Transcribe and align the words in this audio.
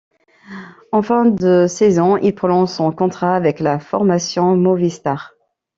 En 0.91 1.03
fin 1.03 1.25
de 1.27 1.67
saison 1.67 2.17
il 2.17 2.33
prolonge 2.33 2.69
son 2.69 2.91
contrat 2.91 3.35
avec 3.35 3.59
la 3.59 3.77
formation 3.77 4.57
Movistar. 4.57 5.33